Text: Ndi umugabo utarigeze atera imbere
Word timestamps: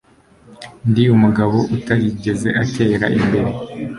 Ndi 0.89 1.03
umugabo 1.15 1.57
utarigeze 1.77 2.49
atera 2.63 3.05
imbere 3.19 3.51